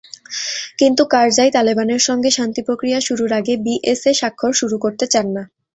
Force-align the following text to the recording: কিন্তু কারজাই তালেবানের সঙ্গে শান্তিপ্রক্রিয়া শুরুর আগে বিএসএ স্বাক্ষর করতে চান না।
কিন্তু 0.79 1.01
কারজাই 1.13 1.49
তালেবানের 1.53 2.01
সঙ্গে 2.07 2.29
শান্তিপ্রক্রিয়া 2.31 2.99
শুরুর 3.07 3.31
আগে 3.39 3.53
বিএসএ 3.65 4.11
স্বাক্ষর 4.19 4.51
করতে 4.77 5.05
চান 5.13 5.27
না। 5.35 5.43